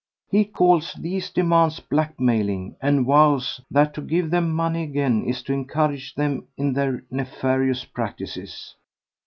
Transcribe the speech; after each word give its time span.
He 0.31 0.45
calls 0.45 0.93
these 0.95 1.29
demands 1.29 1.79
blackmailing, 1.79 2.75
and 2.81 3.05
vows 3.05 3.61
that 3.69 3.93
to 3.93 4.01
give 4.01 4.31
them 4.31 4.49
money 4.51 4.81
again 4.81 5.23
is 5.25 5.43
to 5.43 5.53
encourage 5.53 6.15
them 6.15 6.47
in 6.57 6.73
their 6.73 7.03
nefarious 7.11 7.85
practices. 7.85 8.73